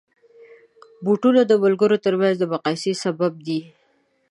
[1.03, 3.59] بوټونه د ملګرو ترمنځ د مقایسې سبب دي.